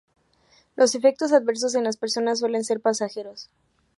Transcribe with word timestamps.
Los 0.75 0.95
efectos 0.95 1.31
adversos 1.31 1.75
en 1.75 1.83
las 1.83 1.95
personas 1.95 2.39
suelen 2.39 2.63
ser 2.63 2.79
pasajeros. 2.79 3.51